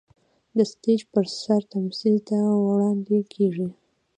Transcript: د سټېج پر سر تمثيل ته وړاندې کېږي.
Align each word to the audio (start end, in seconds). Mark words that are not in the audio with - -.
د 0.57 0.59
سټېج 0.71 0.99
پر 1.13 1.25
سر 1.41 1.61
تمثيل 1.73 2.15
ته 2.29 2.37
وړاندې 2.67 3.19
کېږي. 3.33 3.67